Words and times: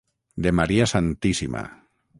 De 0.43 0.51
Maria 0.59 0.87
Santíssima. 0.93 1.61